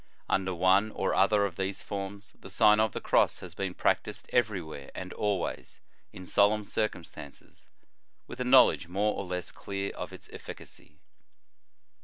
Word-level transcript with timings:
Under 0.27 0.55
one 0.55 0.89
or 0.93 1.13
other 1.13 1.45
of 1.45 1.57
these 1.57 1.83
forms, 1.83 2.33
the 2.39 2.49
Sign 2.49 2.79
of 2.79 2.91
the 2.91 2.99
Cross 2.99 3.37
has 3.41 3.53
been 3.53 3.75
practised 3.75 4.27
every 4.33 4.59
where 4.59 4.89
and 4.95 5.13
always, 5.13 5.79
in 6.11 6.25
solemn 6.25 6.63
circumstances, 6.63 7.67
with 8.25 8.39
a 8.39 8.43
knowledge 8.43 8.87
more 8.87 9.13
or 9.15 9.25
less 9.25 9.51
clear 9.51 9.91
of 9.91 10.11
its 10.11 10.27
efficacy. 10.33 10.97